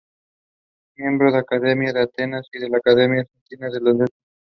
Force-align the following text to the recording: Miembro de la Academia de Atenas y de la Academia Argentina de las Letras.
Miembro 0.97 1.27
de 1.27 1.33
la 1.33 1.39
Academia 1.41 1.93
de 1.93 2.01
Atenas 2.01 2.47
y 2.51 2.57
de 2.57 2.69
la 2.69 2.77
Academia 2.77 3.21
Argentina 3.21 3.67
de 3.67 3.81
las 3.81 3.93
Letras. 3.99 4.09